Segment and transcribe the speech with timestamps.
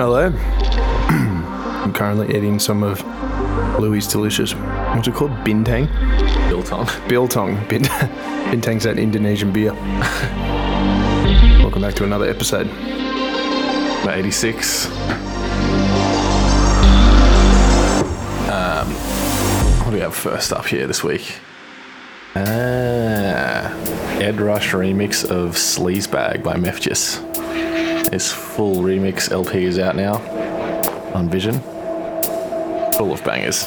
[0.00, 0.26] Hello.
[1.08, 3.04] I'm currently eating some of
[3.78, 4.52] Louis' delicious.
[4.52, 5.30] What's it called?
[5.44, 5.86] Bintang.
[6.48, 6.88] Biltong.
[7.08, 7.54] Biltong.
[7.68, 7.82] Bin-
[8.50, 9.72] Bintang's that Indonesian beer.
[11.62, 12.66] Welcome back to another episode.
[12.66, 14.86] About 86.
[18.50, 18.88] Um,
[19.78, 21.38] what do we have first up here this week?
[24.30, 27.18] Ed Rush remix of Sleazebag by Mefjus.
[28.12, 30.18] This full remix LP is out now
[31.14, 31.58] on Vision.
[32.96, 33.66] Full of bangers.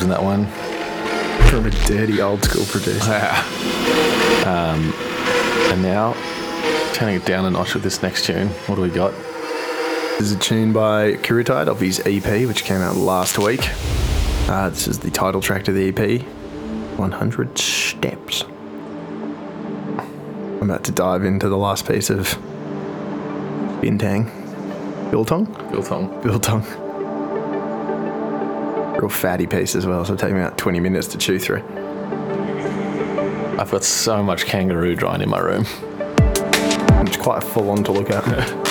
[0.00, 0.46] In that one.
[1.48, 3.12] From a dirty old school producer.
[4.46, 4.92] um,
[5.72, 6.14] and now,
[6.94, 8.48] turning it down a notch with this next tune.
[8.66, 9.12] What do we got?
[10.18, 13.68] This is a tune by Akuratyde of his EP, which came out last week.
[14.48, 16.22] Uh, this is the title track to the EP
[16.96, 18.44] 100 Steps.
[19.98, 22.28] I'm about to dive into the last piece of
[23.80, 24.30] Bintang.
[25.10, 25.46] Biltong?
[25.70, 26.22] Biltong.
[26.22, 26.87] Biltong.
[28.98, 31.62] Real fatty piece as well, so it'll take me about 20 minutes to chew through.
[33.58, 35.64] I've got so much kangaroo drying in my room.
[37.06, 38.64] It's quite full on to look at.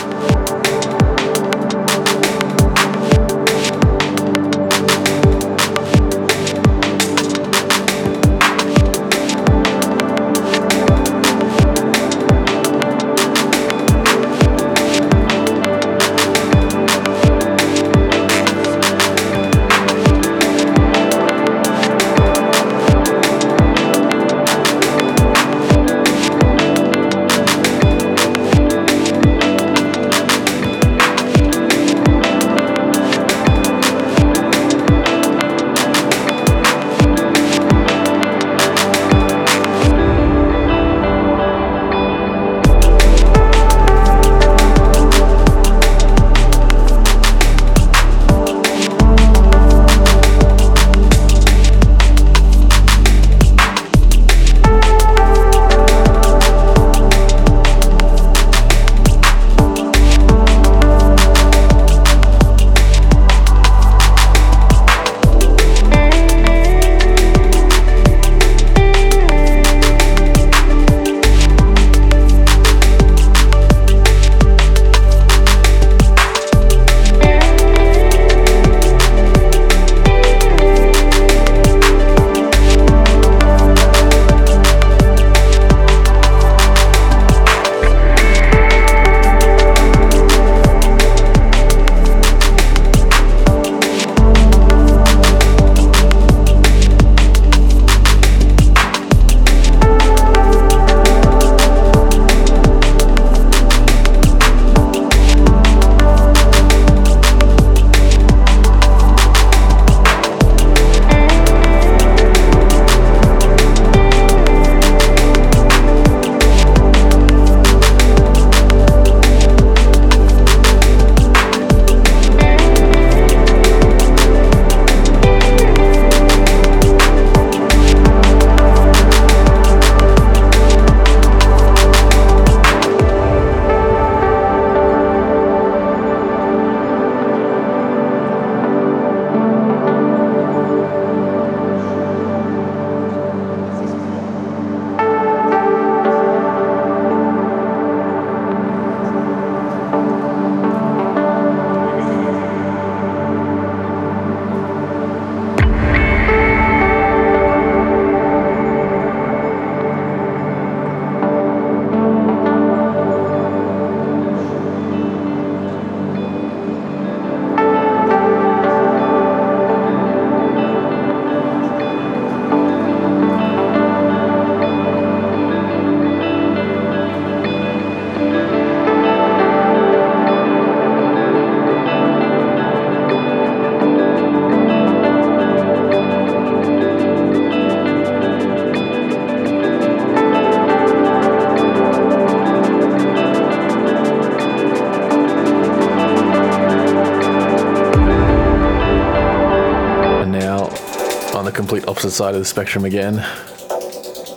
[201.98, 203.26] opposite side of the spectrum again.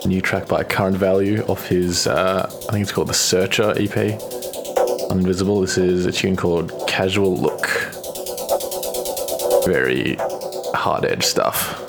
[0.03, 4.19] New track by Current Value off his, uh, I think it's called the Searcher EP.
[5.11, 5.61] Invisible.
[5.61, 7.67] This is a tune called Casual Look.
[9.63, 10.15] Very
[10.73, 11.80] hard edge stuff.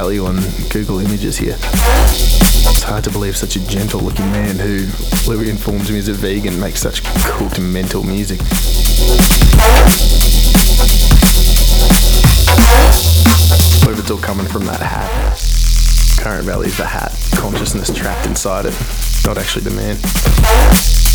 [0.00, 0.40] Value on
[0.70, 1.56] Google Images here.
[1.60, 4.86] It's hard to believe such a gentle looking man who,
[5.30, 8.40] Louis informs me is a vegan, makes such cooked mental music.
[13.84, 15.38] What it's all coming from that hat?
[16.18, 18.74] Current Value is the hat, consciousness trapped inside it,
[19.26, 21.09] not actually the man.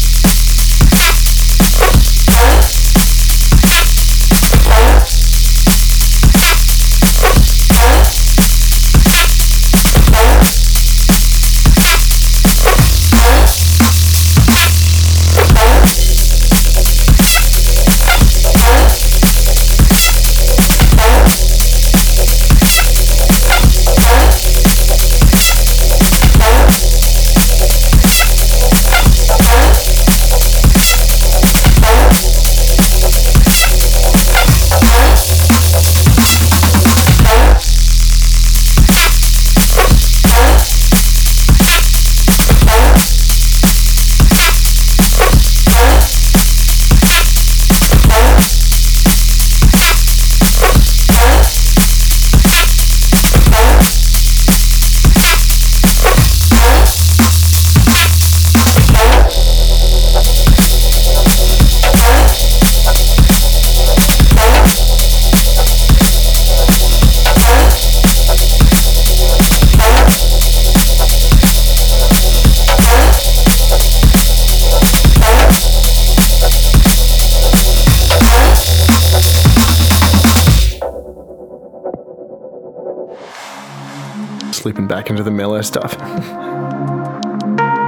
[85.15, 85.97] Into the mellow stuff.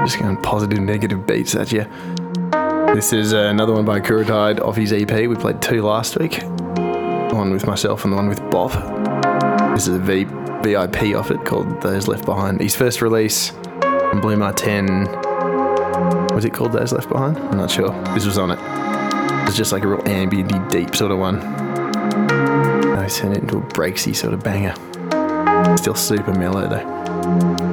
[0.05, 1.85] Just going positive, negative beats at you.
[2.95, 5.11] This is uh, another one by Akuratyde off his EP.
[5.11, 6.41] We played two last week.
[7.33, 8.71] One with myself and the one with Bob.
[9.75, 10.23] This is a v-
[10.63, 12.61] VIP off it called Those Left Behind.
[12.61, 13.51] His first release
[13.83, 15.03] on Blue 10.
[16.33, 17.37] Was it called Those Left Behind?
[17.37, 17.89] I'm not sure.
[18.13, 18.59] This was on it.
[19.49, 21.41] It's just like a real ambient, deep sort of one.
[21.41, 24.75] I turned it into a breaksy sort of banger.
[25.75, 26.96] Still super mellow though.
[27.27, 27.66] This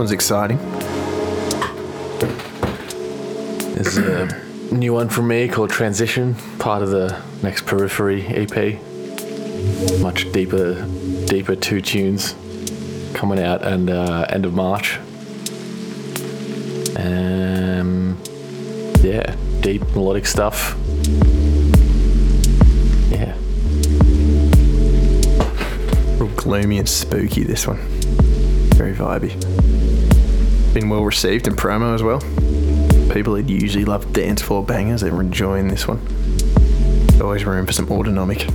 [0.00, 0.56] one's exciting.
[3.74, 8.80] There's a new one from me called Transition, part of the next Periphery EP.
[10.00, 10.86] Much deeper,
[11.26, 12.34] deeper two tunes
[13.12, 14.96] coming out and uh, end of March.
[16.96, 18.16] Um,
[19.02, 20.78] yeah, deep melodic stuff.
[23.10, 23.34] Yeah,
[26.16, 27.76] Real gloomy and spooky, this one.
[28.76, 29.69] Very vibey.
[30.72, 32.20] Been well received in promo as well.
[33.12, 36.00] People that usually love dance floor bangers, they're enjoying this one.
[37.20, 38.46] Always room for some autonomic.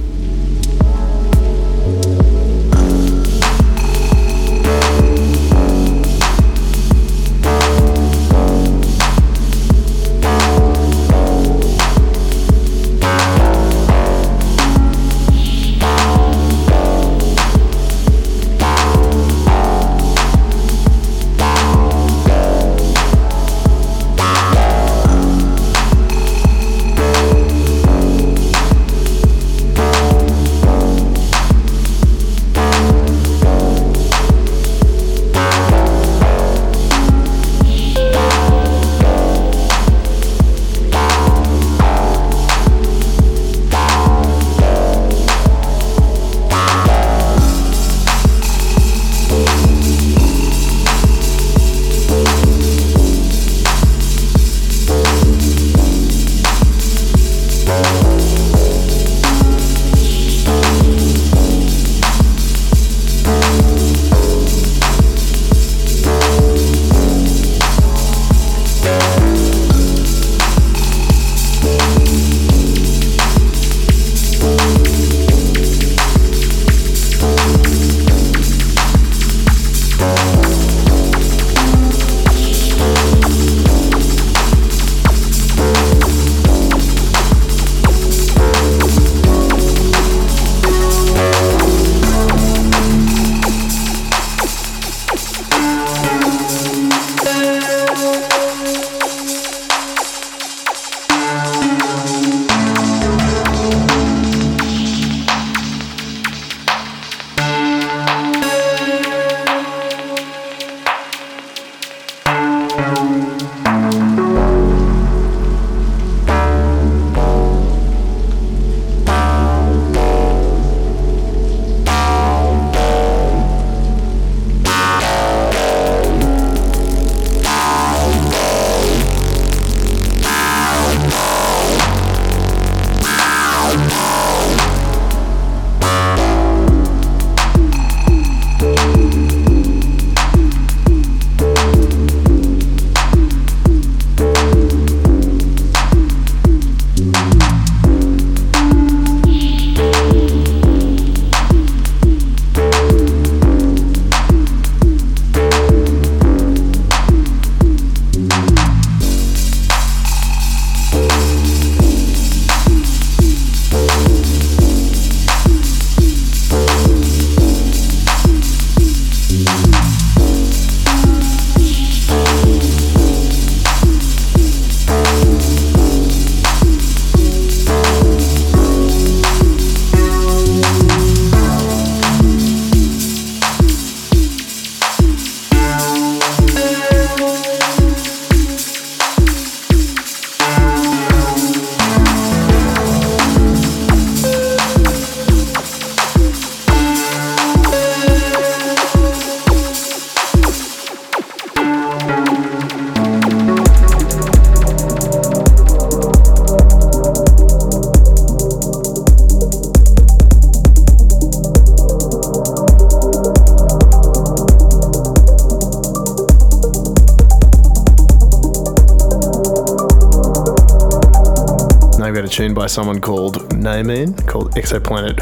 [222.55, 225.17] By someone called No Moon called Exoplanet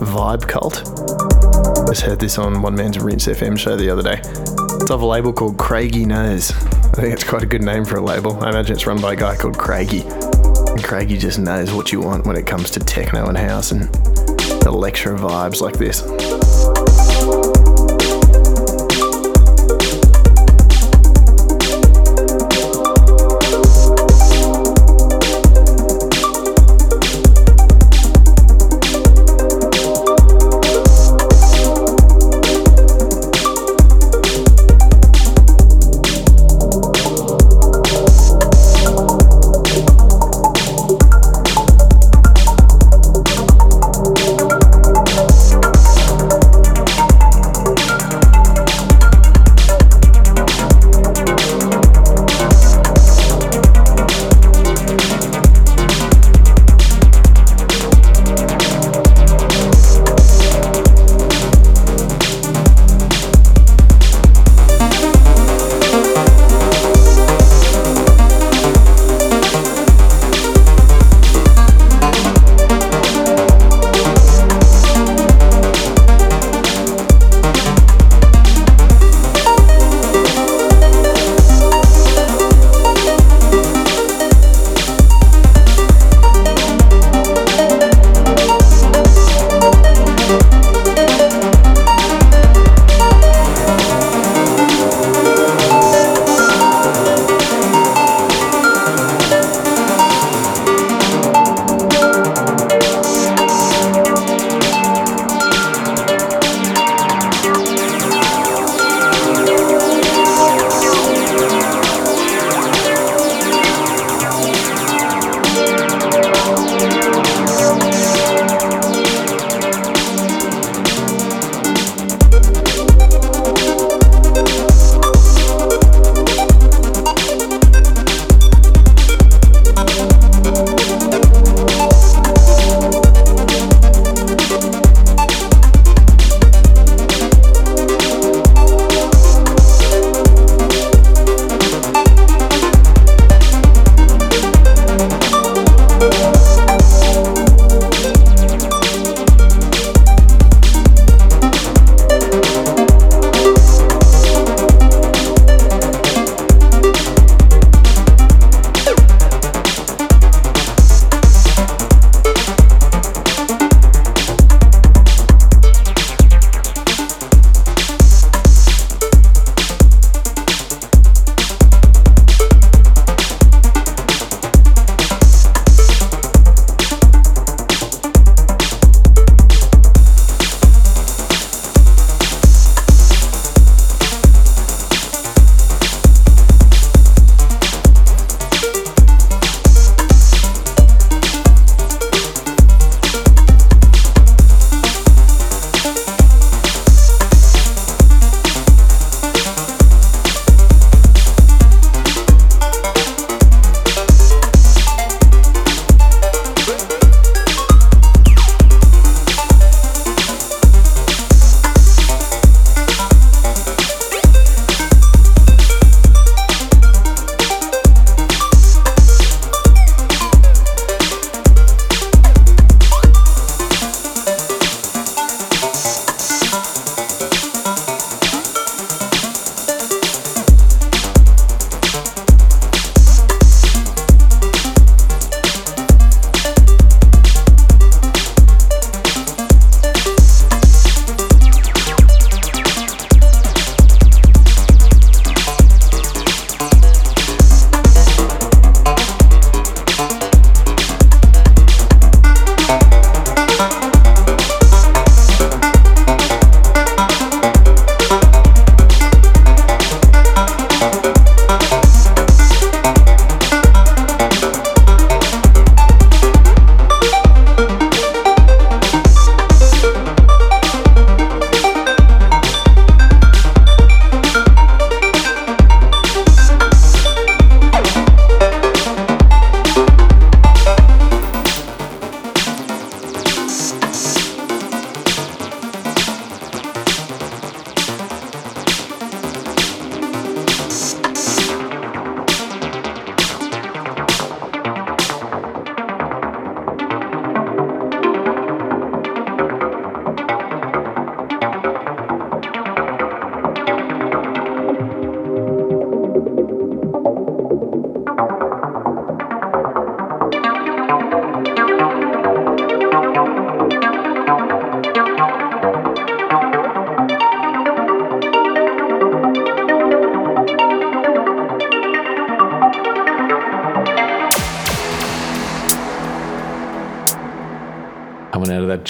[0.00, 0.82] Vibe Cult.
[1.86, 4.18] Just heard this on One Man's Rinse FM show the other day.
[4.82, 6.50] It's off a label called Craigie Knowes.
[6.50, 8.42] I think it's quite a good name for a label.
[8.42, 10.02] I imagine it's run by a guy called Craigie.
[10.02, 13.84] And Craigie just knows what you want when it comes to techno and house and
[14.66, 16.02] electro vibes like this.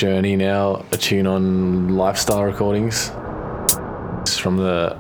[0.05, 0.85] Journey now.
[0.93, 3.11] A tune on Lifestyle Recordings.
[4.21, 4.99] It's from the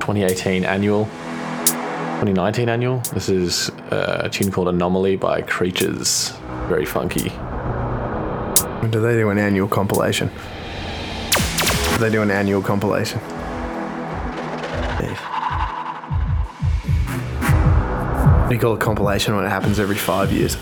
[0.00, 1.06] 2018 annual,
[2.20, 2.98] 2019 annual.
[3.14, 6.34] This is uh, a tune called Anomaly by Creatures.
[6.68, 7.30] Very funky.
[8.90, 10.28] Do they do an annual compilation?
[11.92, 13.20] Do they do an annual compilation?
[18.48, 20.58] Do you call a compilation when it happens every five years?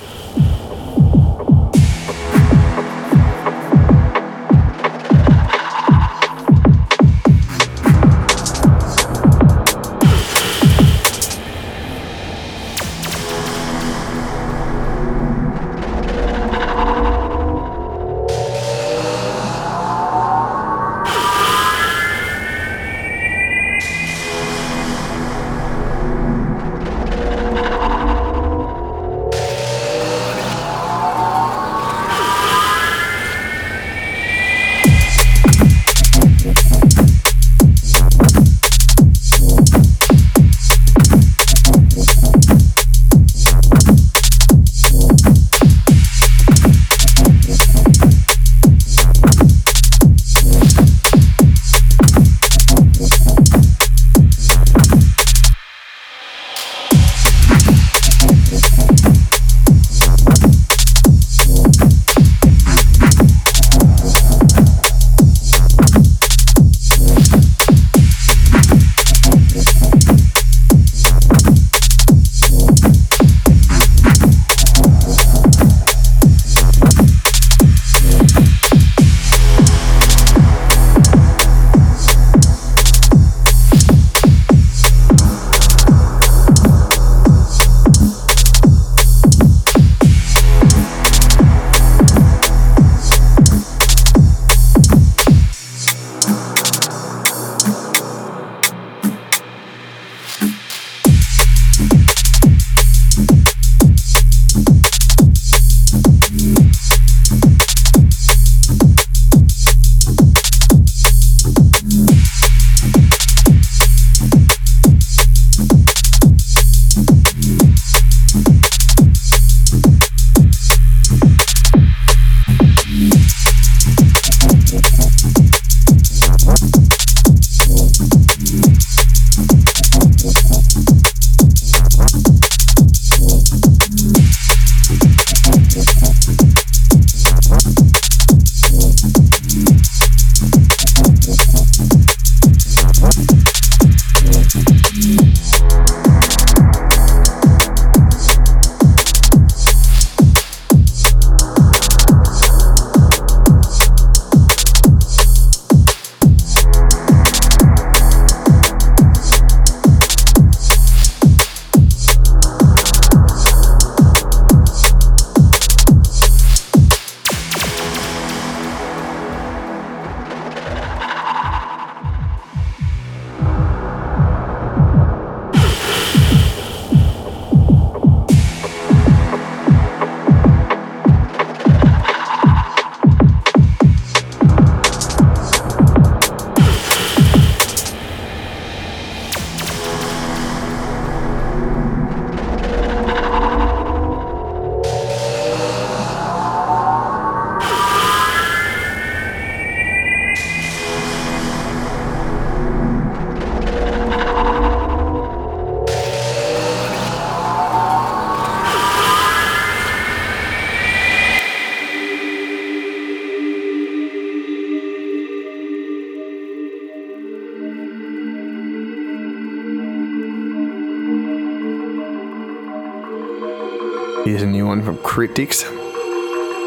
[225.16, 225.62] Crypticz.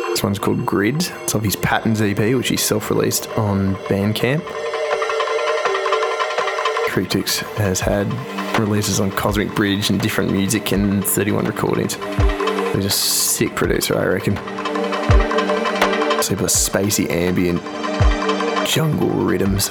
[0.10, 1.12] This one's called Grids.
[1.22, 4.42] It's off his Patterns EP, which he self released on Bandcamp.
[6.88, 8.12] Crypticz has had
[8.58, 11.94] releases on Cosmic Bridge and different music and 31 recordings.
[12.74, 14.36] He's a sick producer, I reckon.
[16.24, 17.62] Super spacey ambient
[18.68, 19.70] jungle rhythms.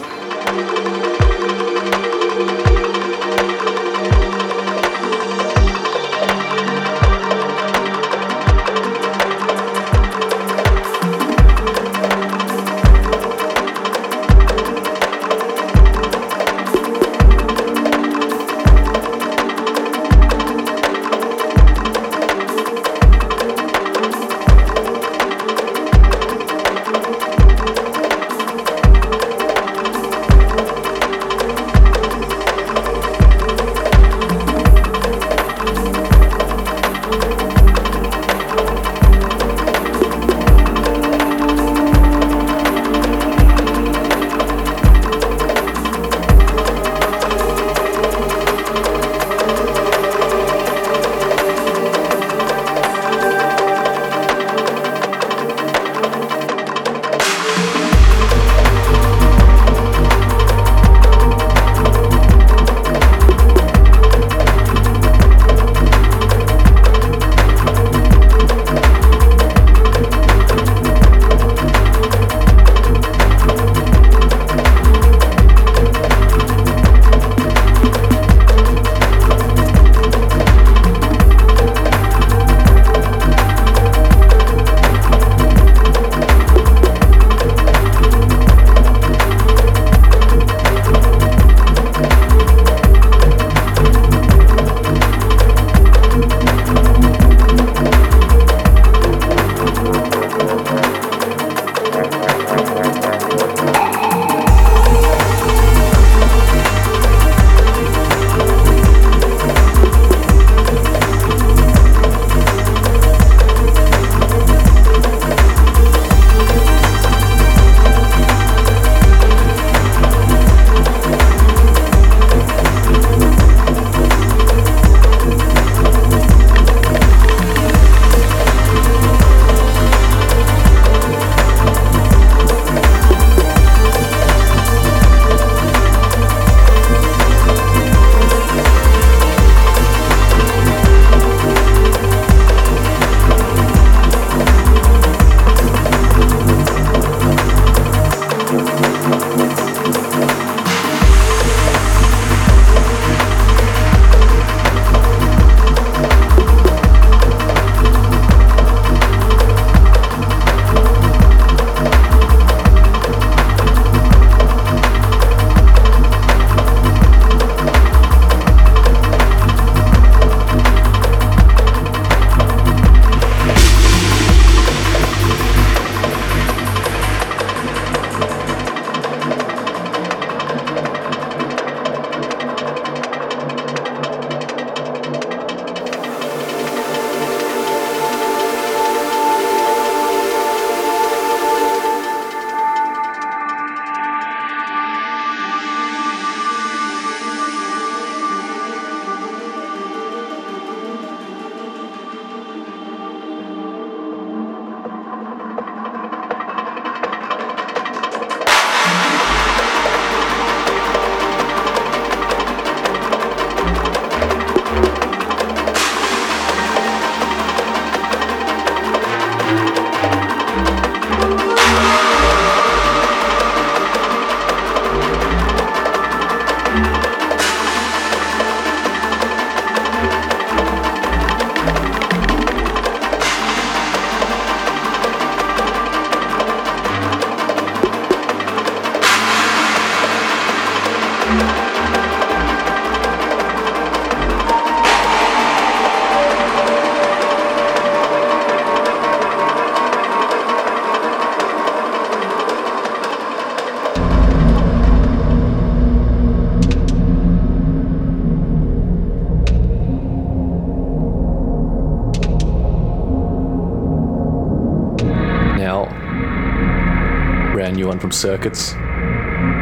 [268.19, 268.71] Circuits,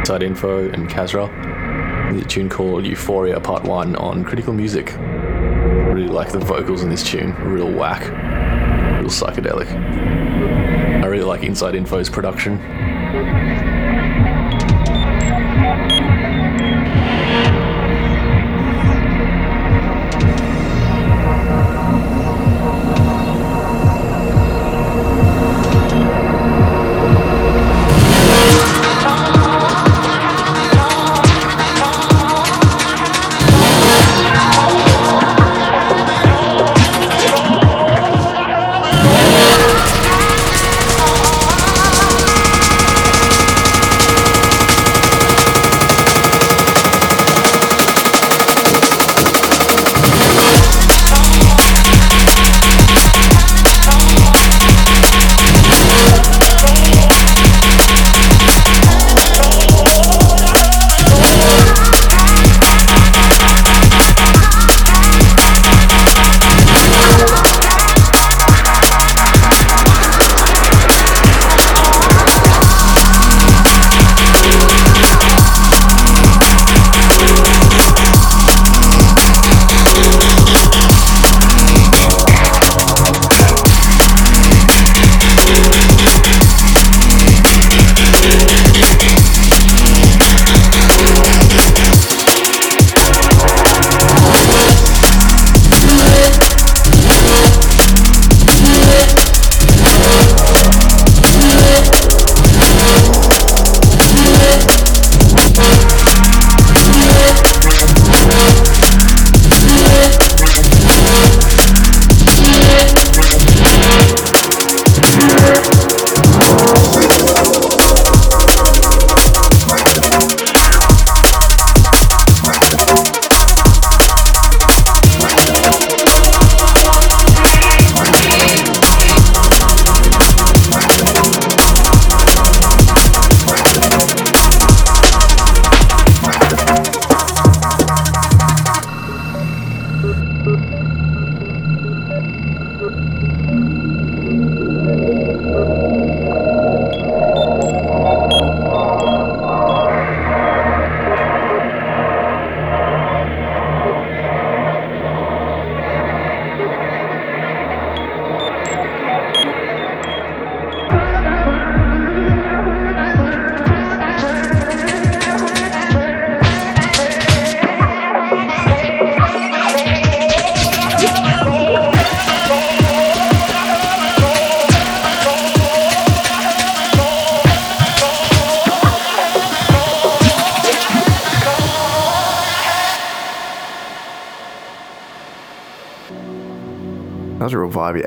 [0.07, 1.29] Side Info, and Kasra.
[2.17, 4.95] The tune called Euphoria Part 1 on Critical Music.
[4.97, 8.01] Really like the vocals in this tune, real whack,
[8.99, 9.69] real psychedelic.
[9.69, 12.57] I really like Inside Info's production.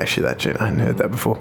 [0.01, 0.57] Actually, that tune.
[0.57, 1.39] I hadn't heard that before.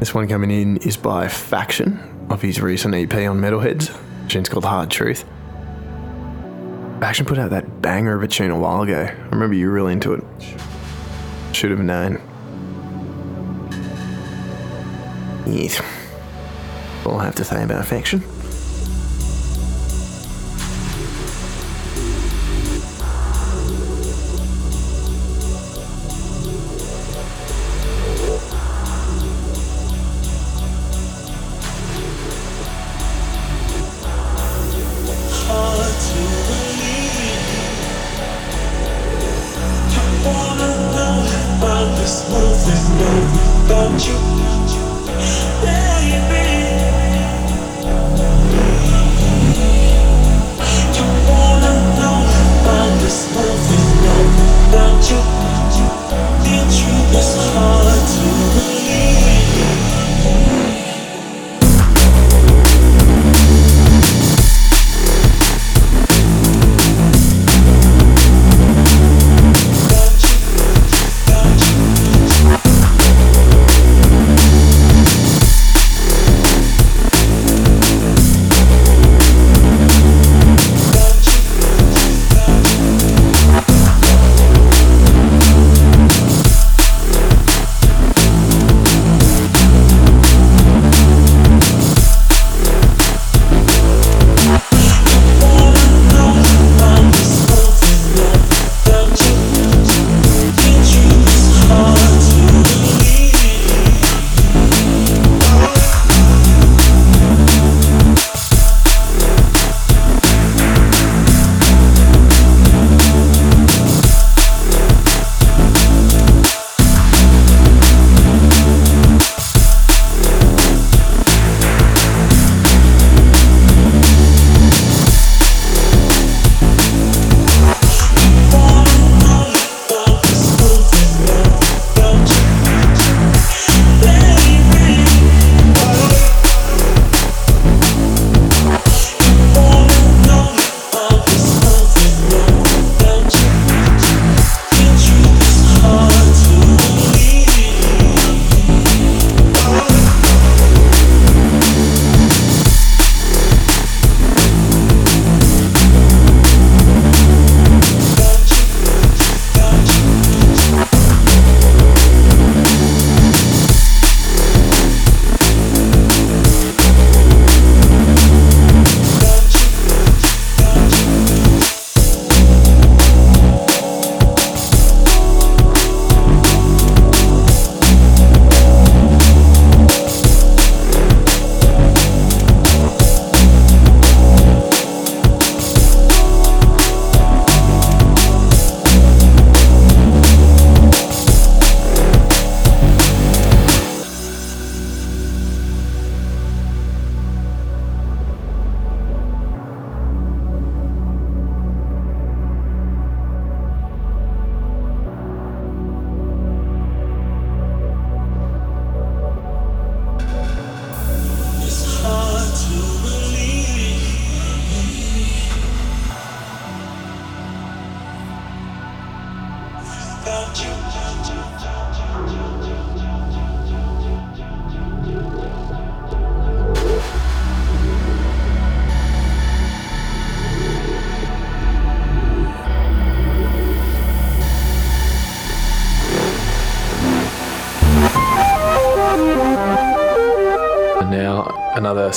[0.00, 3.96] This one coming in is by Phaction of his recent EP on Metalheadz.
[4.24, 5.24] The tune's called Hard Truth.
[6.98, 9.08] Phaction put out that banger of a tune a while ago.
[9.08, 10.24] I remember you were really into it.
[11.52, 12.20] Should have known.
[15.46, 15.80] Yes.
[17.06, 18.20] All I have to say about Phaction.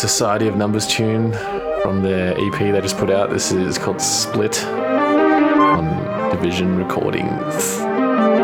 [0.01, 1.31] Society of Numbers tune
[1.83, 3.29] from their EP they just put out.
[3.29, 7.77] This is called Split on Division Recordings.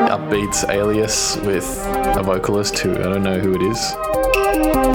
[0.08, 1.66] Upbeats alias with
[2.16, 3.92] a vocalist who I don't know who it is.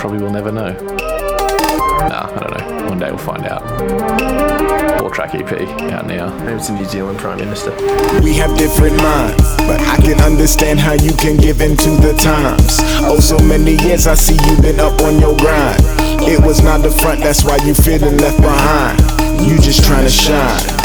[0.01, 0.71] Probably will never know.
[0.71, 2.89] Nah, I don't know.
[2.89, 5.01] One day we'll find out.
[5.01, 5.53] Four track EP
[5.91, 6.33] out now.
[6.45, 7.73] Maybe it's a New Zealand Prime Minister.
[8.23, 12.15] We have different minds, but I can understand how you can give in to the
[12.21, 12.79] times.
[13.05, 15.92] Oh, so many years I see you've been up on your grind.
[16.25, 19.01] It was not the front, that's why you feeling left behind.
[19.43, 20.82] You just trying to shine.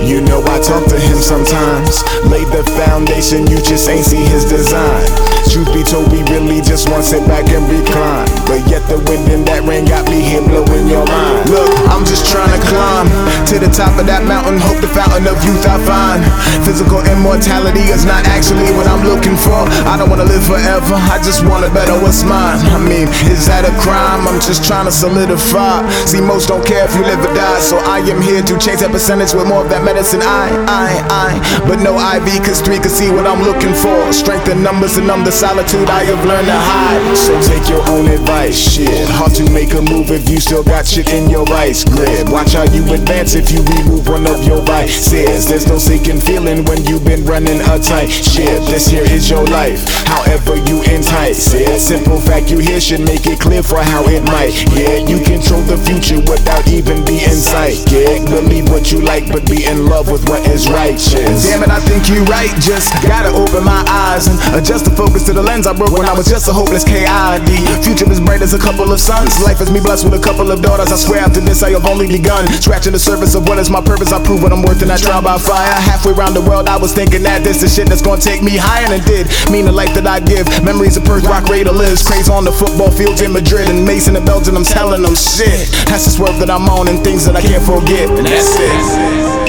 [0.00, 2.02] You know I talk to him sometimes.
[2.24, 5.04] Laid the foundation, you just ain't see his design.
[5.50, 8.28] Truth be told, we really just want to sit back and recline.
[8.46, 11.50] But yet the wind and that rain got me here blowing your mind.
[11.50, 13.10] Look, I'm just trying to climb
[13.50, 14.62] to the top of that mountain.
[14.62, 16.22] Hope the fountain of youth I find.
[16.62, 19.66] Physical immortality is not actually what I'm looking for.
[19.90, 22.62] I don't wanna live forever, I just wanna better what's mine.
[22.70, 24.24] I mean, is that a crime?
[24.30, 25.82] I'm just trying to solidify.
[26.06, 28.86] See, most don't care if you live or die, so I am here to change
[28.86, 30.22] that percentage with more of that medicine.
[30.22, 31.30] I, I, I,
[31.66, 34.12] but no IV, cause three can see what I'm looking for.
[34.12, 37.16] Strength in numbers and number solitude I have learned to hide.
[37.16, 39.08] So take your own advice, shit.
[39.18, 42.28] Hard to make a move if you still got shit in your vice grip.
[42.30, 45.48] Watch how you advance if you remove one of your vices.
[45.48, 48.62] There's no sinking feeling when you've been running a tight ship.
[48.70, 51.80] This here is your life, however you entice it.
[51.80, 54.54] Simple fact you hear should make it clear for how it might.
[54.70, 58.22] Yeah, you control the future without even being psychic.
[58.30, 61.44] Believe what you like, but be in love with what is righteous.
[61.48, 62.50] Damn it, I think you right.
[62.60, 66.06] Just gotta open my eyes and adjust the focus to the lens I broke when
[66.06, 67.50] I was just a hopeless KID.
[67.84, 69.40] Future is bright as a couple of suns.
[69.42, 70.92] Life is me blessed with a couple of daughters.
[70.92, 72.46] I swear after this I have only begun.
[72.60, 74.12] Scratching the surface of what is my purpose.
[74.12, 75.72] I prove what I'm worth and I trial by fire.
[75.80, 78.56] Halfway around the world, I was thinking that this is shit that's gonna take me
[78.56, 79.26] higher than did.
[79.50, 80.46] Mean the life that I give.
[80.64, 82.02] Memories of Perth Rock Raider lives.
[82.06, 84.56] Craze on the football fields in Madrid and Mason and Belgium.
[84.56, 85.68] I'm telling them shit.
[85.88, 88.10] That's the swerve that I'm on and things that I can't forget.
[88.10, 89.39] And that's it.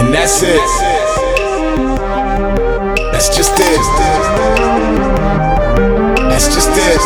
[0.00, 0.56] And that's it.
[3.12, 3.80] That's just it.
[6.30, 7.00] That's just it.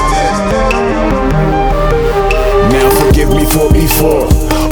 [2.70, 4.28] Now forgive me for before.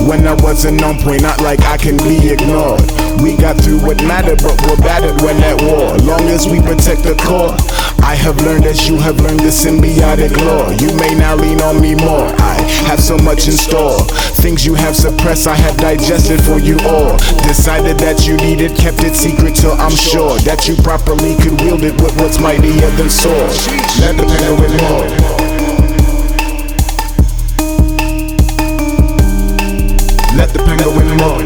[0.06, 2.80] When I wasn't on point, not like I can be ignored.
[3.20, 5.96] We got through what mattered, but we're battered when at war.
[5.98, 7.56] Long as we protect the core.
[8.12, 10.68] I have learned as you have learned the symbiotic law.
[10.68, 12.28] You may now lean on me more.
[12.44, 14.04] I have so much in store.
[14.44, 17.16] Things you have suppressed, I have digested for you all.
[17.48, 21.84] Decided that you needed, kept it secret till I'm sure that you properly could wield
[21.84, 23.48] it with what's mightier than sword.
[24.04, 25.08] Let the penguin more.
[30.36, 31.40] Let the penguin more.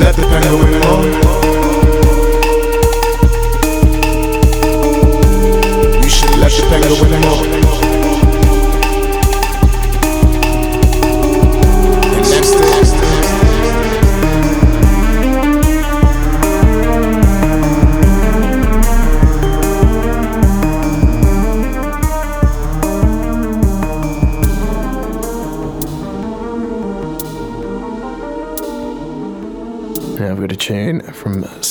[0.00, 0.75] Let the penguin more.
[0.75, 0.75] You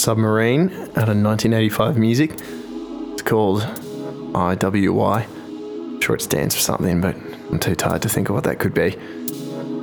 [0.06, 2.34] Submarine out of 1985 music.
[2.34, 5.26] It's called IWY.
[5.26, 7.16] I'm sure it stands for something, but
[7.50, 8.92] I'm too tired to think of what that could be.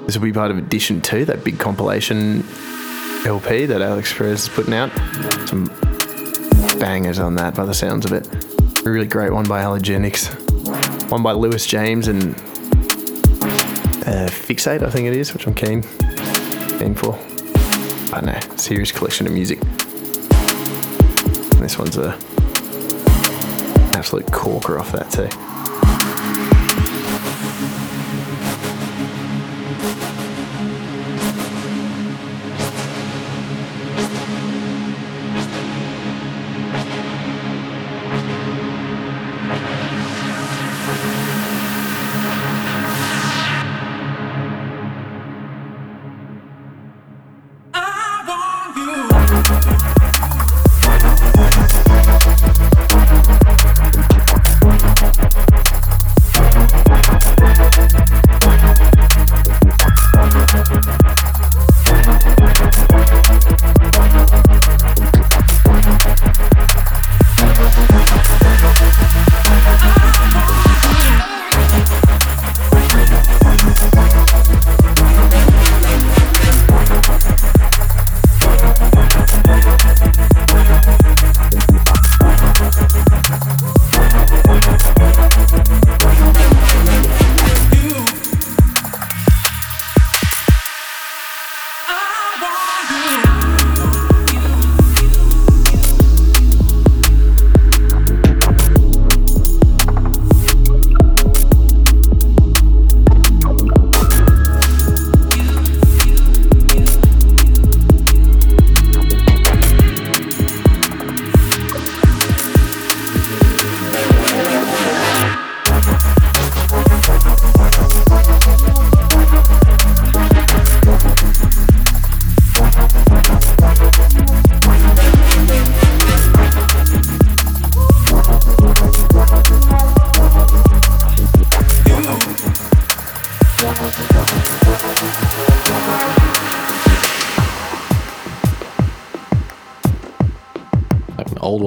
[0.06, 2.44] This will be part of Edition 2, that big compilation
[3.26, 4.92] LP that Alix Perez is putting out.
[5.48, 5.64] Some
[6.78, 8.24] bangers on that by the sounds of it.
[8.86, 11.10] A really great one by Allergenics.
[11.10, 12.36] One by Lewis James and
[14.06, 15.82] uh, Fixate, I think it is, which I'm keen,
[16.78, 17.18] keen for.
[18.14, 19.58] I don't know, serious collection of music.
[21.62, 22.18] This one's a
[23.94, 25.61] absolute corker off that too.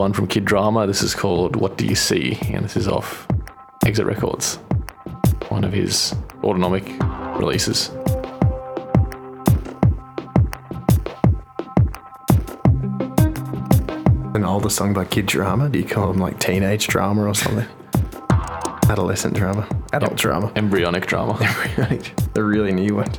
[0.06, 0.86] One from Kid Drama.
[0.86, 2.38] This is called What Do You See?
[2.54, 3.28] And this is off
[3.88, 4.58] Exit Records,
[5.50, 6.86] one of his autonomic
[7.40, 7.90] releases.
[14.36, 15.70] An older song by Kid Drama?
[15.70, 17.66] Do you call them like teenage drama or something?
[18.88, 19.68] Adolescent drama?
[19.92, 20.52] Adult drama?
[20.56, 21.34] Embryonic drama.
[21.42, 22.14] Embryonic.
[22.36, 23.12] The really new one.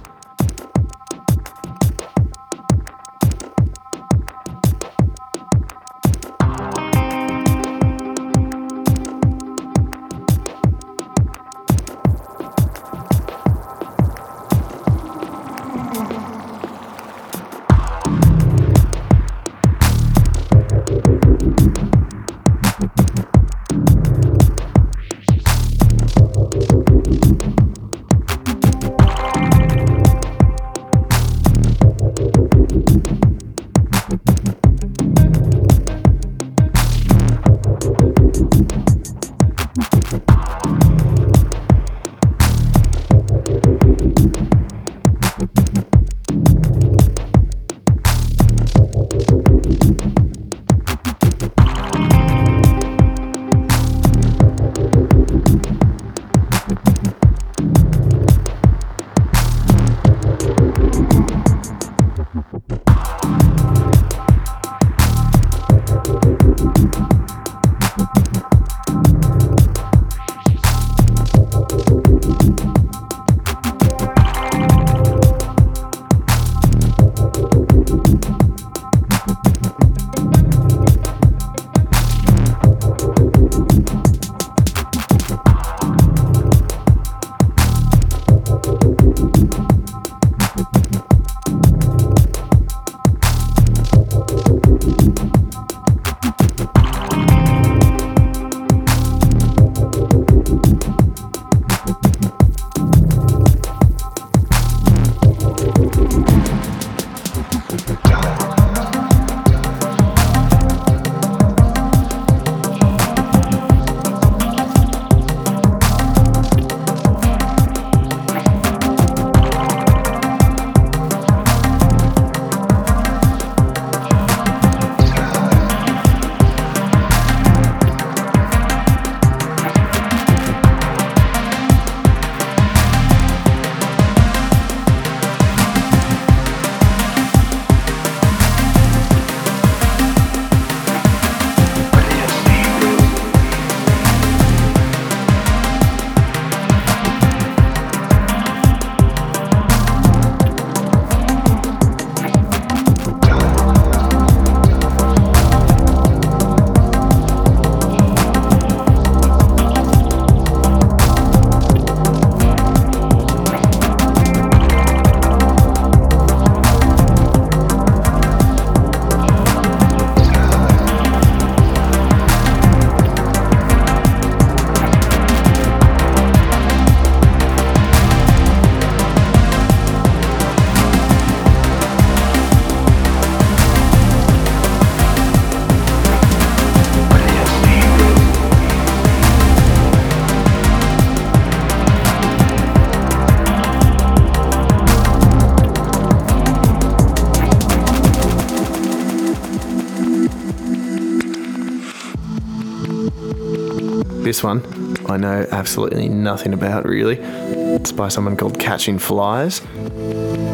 [204.37, 207.16] This one I know absolutely nothing about really.
[207.18, 209.62] It's by someone called Catching Flies,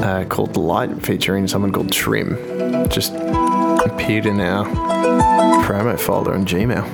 [0.04, 2.36] uh, called Light, featuring someone called Trim.
[2.88, 4.66] Just appeared in our
[5.64, 6.84] promo folder on Gmail.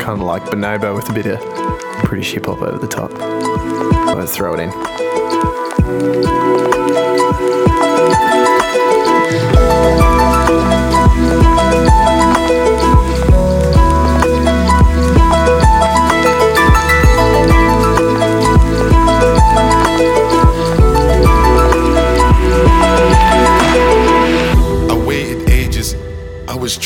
[0.00, 3.10] Kind of like Bonobo with a bit of British hip hop over the top.
[3.12, 5.09] I'll throw it in.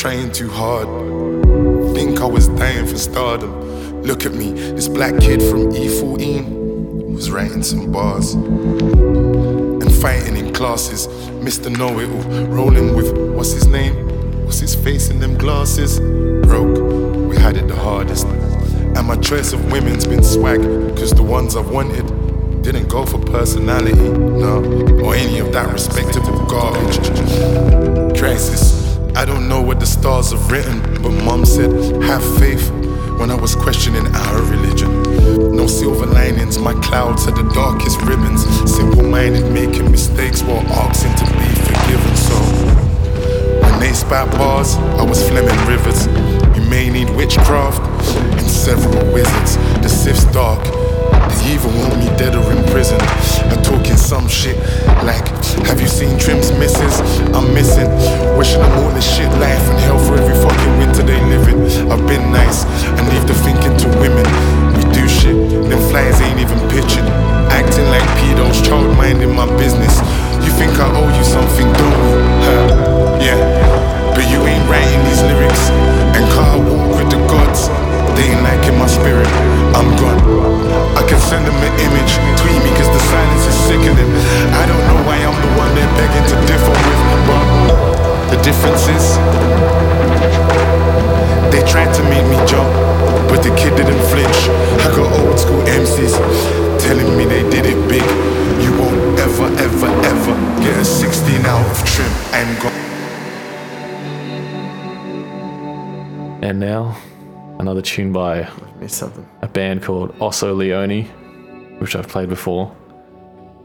[0.05, 0.87] Trying too hard.
[1.95, 4.03] Think I was dying for stardom.
[4.03, 10.53] Look at me, this black kid from E14 was writing some bars and fighting in
[10.53, 11.07] classes.
[11.47, 11.75] Mr.
[11.75, 13.95] Know It All, rolling with what's his name?
[14.45, 15.99] What's his face in them glasses?
[15.99, 16.77] Broke,
[17.27, 18.27] we had it the hardest.
[18.27, 20.61] And my choice of women's been swag,
[20.95, 22.05] cause the ones I've wanted
[22.61, 24.63] didn't go for personality, no,
[25.03, 26.99] or any of that respectable garbage.
[28.19, 28.74] Crisis.
[29.15, 31.71] I don't know what the stars have written, but mom said,
[32.03, 32.69] have faith
[33.17, 34.91] when I was questioning our religion.
[35.55, 38.43] No silver linings, my clouds are the darkest ribbons.
[38.69, 42.15] Simple minded, making mistakes while asking to be forgiven.
[42.27, 42.35] So,
[43.63, 46.07] when they spat bars, I was Fleming Rivers.
[46.57, 47.81] You may need witchcraft
[48.37, 49.55] and several wizards.
[49.81, 50.61] The Sif's dark
[51.45, 52.99] they even want me dead or in prison.
[53.51, 54.57] I'm talking some shit
[55.03, 55.27] like,
[55.67, 56.99] have you seen Trim's misses?
[57.33, 57.89] I'm missing.
[58.37, 61.91] Wishing them all this shit life and hell for every fucking winter they live in.
[61.91, 64.25] I've been nice and leave the thinking to women.
[64.75, 65.35] We do shit,
[65.69, 67.05] them flies ain't even pitching.
[67.49, 69.95] Acting like pedos, child minding my business.
[70.43, 72.19] You think I owe you something, don't you?
[72.45, 73.17] Huh?
[73.21, 73.39] Yeah,
[74.13, 75.69] but you ain't writing these lyrics.
[76.15, 77.84] And car walk with the gods.
[78.15, 79.27] They ain't liking my spirit,
[79.75, 80.19] I'm gone.
[80.95, 84.09] I can send them an image, tweet me cause the silence is sickening.
[84.55, 87.45] I don't know why I'm the one they're begging to differ with, but
[88.31, 89.05] the difference is
[91.51, 92.71] they tried to make me jump,
[93.29, 94.39] but the kid didn't flinch.
[94.79, 96.15] I got old school MCs
[96.79, 98.05] telling me they did it big.
[98.63, 102.11] You won't ever, ever, ever get a 16 out of trim.
[102.31, 102.71] I'm gone.
[106.43, 106.95] And now,
[107.59, 108.49] another tune by
[108.79, 109.27] Missed something.
[109.41, 111.05] a band called Oso Leone,
[111.79, 112.75] which I've played before.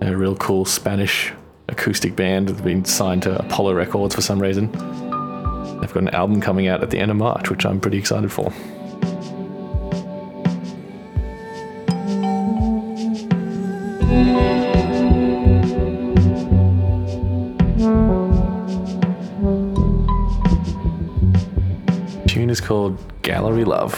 [0.01, 1.32] They're a real cool Spanish
[1.68, 4.70] acoustic band that's been signed to Apollo Records for some reason.
[5.80, 8.30] They've got an album coming out at the end of March, which I'm pretty excited
[8.32, 8.53] for.
[22.26, 22.99] Tune is called
[23.30, 23.94] Gallery Love.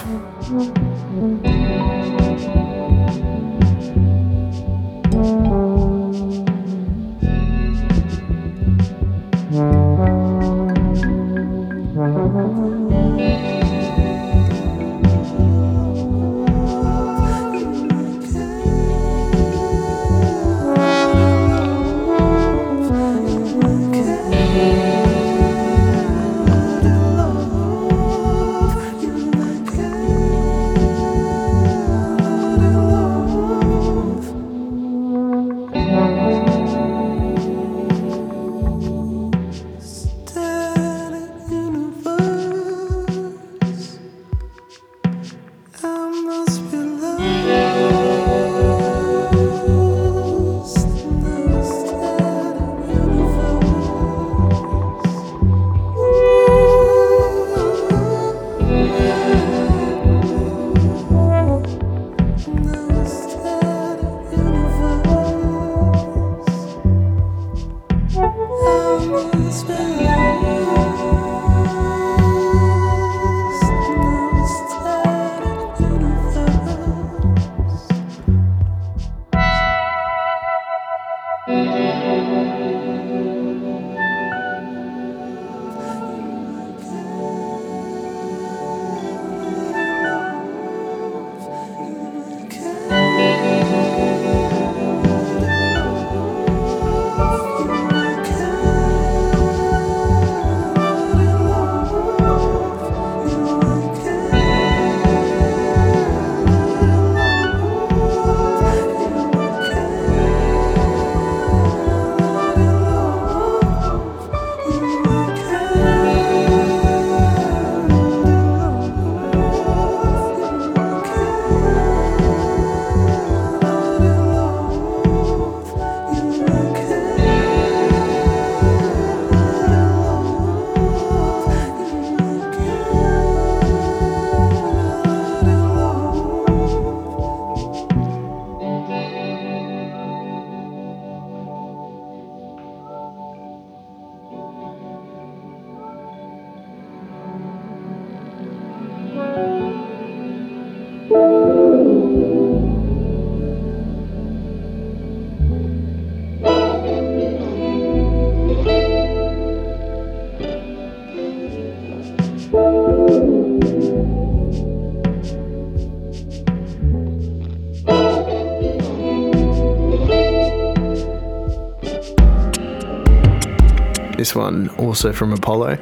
[174.92, 175.78] Also from Apollo,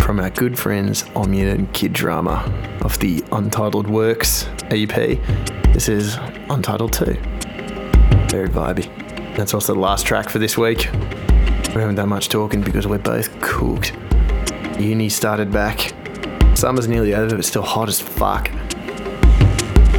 [0.00, 2.42] from our good friends Om Unit and Kid Drama
[2.82, 5.20] off the Untitled Works EP.
[5.72, 6.16] This is
[6.48, 7.04] Untitled 2.
[8.26, 9.36] Very vibey.
[9.36, 10.90] That's also the last track for this week.
[10.92, 13.94] We haven't done much talking because we're both cooked.
[14.80, 15.92] Uni started back.
[16.56, 18.50] Summer's nearly over, but still hot as fuck.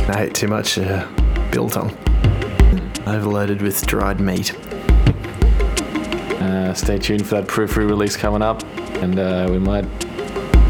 [0.09, 1.07] I ate too much uh,
[1.53, 1.97] biltong.
[3.07, 4.53] Overloaded with dried meat.
[6.71, 8.63] Uh, stay tuned for that periphery release coming up,
[9.03, 9.83] and uh, we might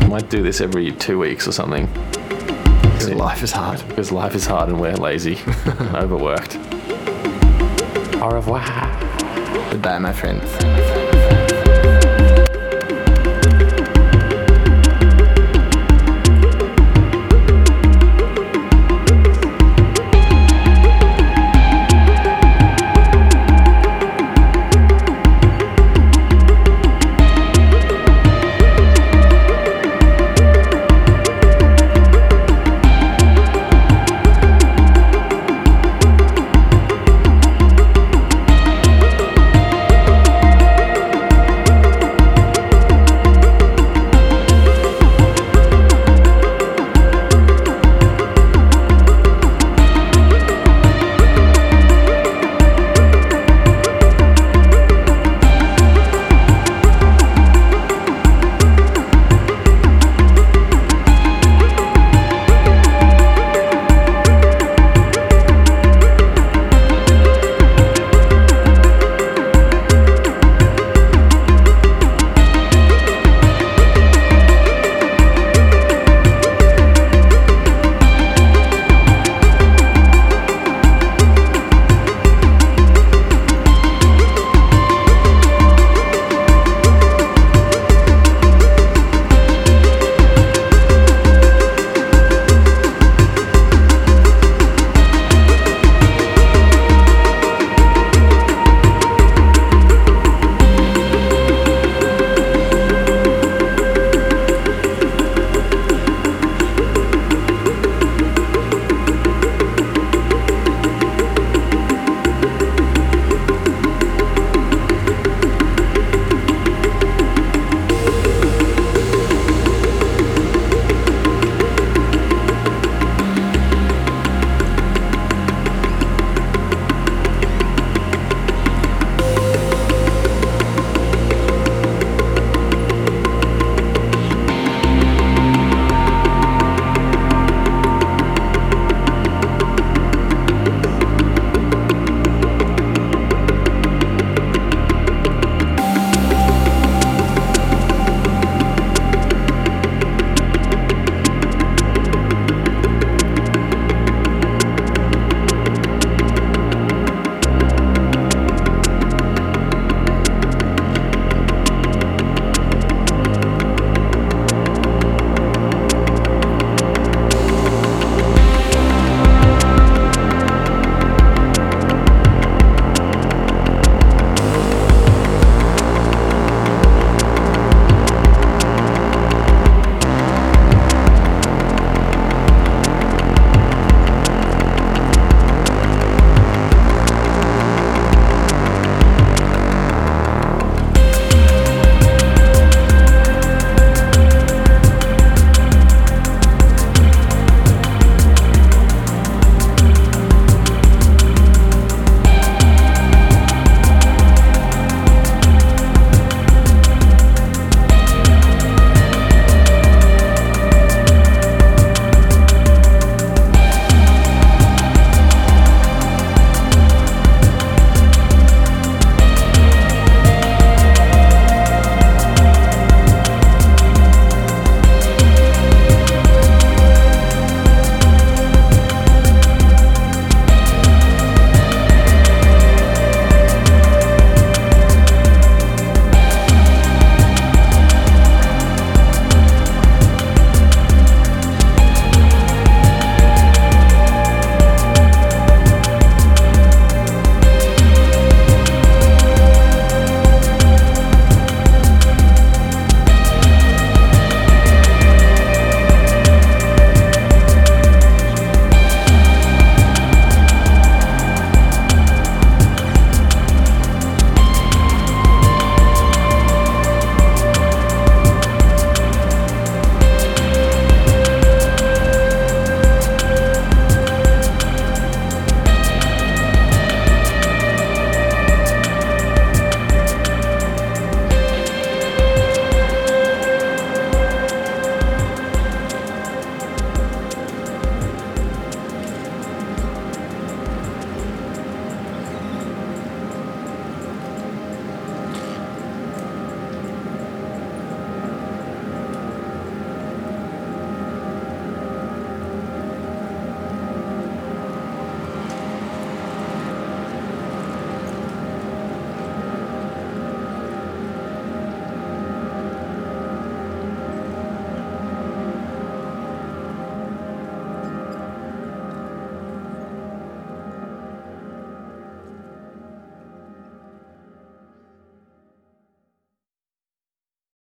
[0.08, 1.86] might do this every two weeks or something.
[2.82, 3.88] Because life is hard.
[3.88, 5.36] Because life is hard and we're lazy,
[5.94, 6.56] overworked.
[8.20, 8.66] Au revoir.
[9.70, 10.42] Goodbye, my friend.